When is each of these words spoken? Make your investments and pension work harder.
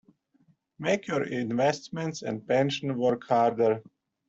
Make 0.79 1.05
your 1.05 1.25
investments 1.25 2.23
and 2.23 2.43
pension 2.47 2.97
work 2.97 3.23
harder. 3.25 3.83